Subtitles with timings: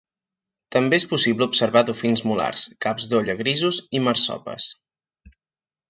[0.75, 4.73] També és possible observar dofins mulars, caps d'olla grisos i marsopes.